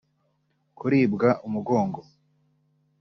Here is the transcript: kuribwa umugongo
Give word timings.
kuribwa 0.77 1.29
umugongo 1.47 1.99